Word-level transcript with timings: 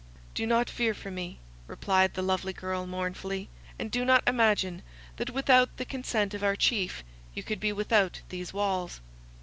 "Do 0.33 0.47
not 0.47 0.67
fear 0.67 0.95
for 0.95 1.11
me," 1.11 1.37
replied 1.67 2.15
the 2.15 2.23
lovely 2.23 2.53
girl 2.53 2.87
mournfully, 2.87 3.49
"and 3.77 3.91
do 3.91 4.03
not 4.03 4.23
imagine 4.27 4.81
that 5.17 5.29
without 5.29 5.77
the 5.77 5.85
consent 5.85 6.33
of 6.33 6.43
our 6.43 6.55
chief 6.55 7.03
you 7.35 7.43
could 7.43 7.59
be 7.59 7.71
without 7.71 8.21
these 8.29 8.51
walls. 8.51 8.99